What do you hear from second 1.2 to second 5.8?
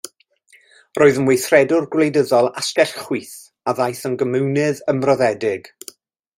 yn weithredwr gwleidyddol asgell chwith a ddaeth yn gomiwnydd ymroddedig.